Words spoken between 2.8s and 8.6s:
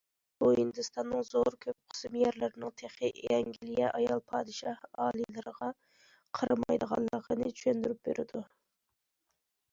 تېخى ئەنگلىيە ئايال پادىشاھ ئالىيلىرىغا قارىمايدىغانلىقىنى چۈشەندۈرۈپ بېرىدۇ.